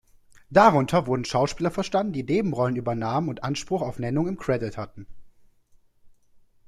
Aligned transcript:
Darunter 0.49 1.05
wurden 1.05 1.25
Schauspieler 1.25 1.69
verstanden, 1.69 2.13
die 2.13 2.23
Nebenrollen 2.23 2.75
übernahmen 2.75 3.29
und 3.29 3.43
Anspruch 3.43 3.83
auf 3.83 3.99
Nennung 3.99 4.27
im 4.27 4.35
"Credit" 4.39 4.75
hatten. 4.75 5.05